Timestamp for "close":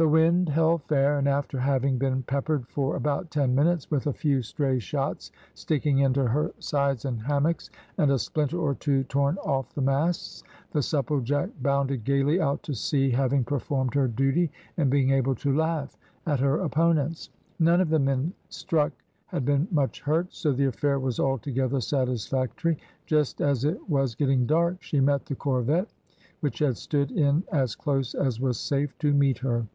27.74-28.14